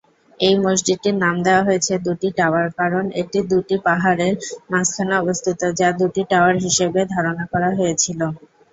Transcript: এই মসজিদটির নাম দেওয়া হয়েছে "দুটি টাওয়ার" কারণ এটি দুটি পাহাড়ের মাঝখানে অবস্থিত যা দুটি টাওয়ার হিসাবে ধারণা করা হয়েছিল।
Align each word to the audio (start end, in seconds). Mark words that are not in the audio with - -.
এই 0.39 0.55
মসজিদটির 0.63 1.15
নাম 1.17 1.35
দেওয়া 1.45 1.65
হয়েছে 1.67 1.93
"দুটি 2.05 2.29
টাওয়ার" 2.37 2.67
কারণ 2.79 3.03
এটি 3.21 3.39
দুটি 3.51 3.75
পাহাড়ের 3.85 4.33
মাঝখানে 4.71 5.13
অবস্থিত 5.17 5.59
যা 5.79 5.89
দুটি 5.99 6.21
টাওয়ার 6.31 6.55
হিসাবে 6.65 7.01
ধারণা 7.13 7.43
করা 7.51 7.69
হয়েছিল। 7.77 8.19